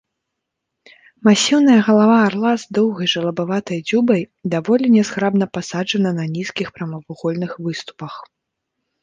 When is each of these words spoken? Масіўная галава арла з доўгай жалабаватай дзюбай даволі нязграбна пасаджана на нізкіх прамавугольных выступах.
Масіўная 1.27 1.75
галава 1.89 2.15
арла 2.29 2.53
з 2.61 2.77
доўгай 2.77 3.07
жалабаватай 3.15 3.79
дзюбай 3.91 4.21
даволі 4.55 4.85
нязграбна 4.95 5.45
пасаджана 5.59 6.11
на 6.23 6.27
нізкіх 6.35 6.67
прамавугольных 6.81 7.51
выступах. 7.69 8.13